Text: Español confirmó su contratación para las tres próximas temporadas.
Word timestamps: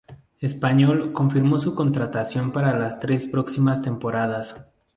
Español 0.39 1.13
confirmó 1.13 1.59
su 1.59 1.75
contratación 1.75 2.51
para 2.51 2.75
las 2.75 2.97
tres 2.97 3.27
próximas 3.27 3.83
temporadas. 3.83 4.65